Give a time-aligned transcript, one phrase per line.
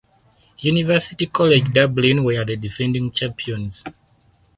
[0.61, 3.83] University College Dublin were the defending champions.